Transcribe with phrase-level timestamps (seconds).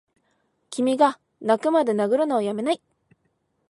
[0.71, 2.81] 君がッ泣くまで殴るのをやめないッ！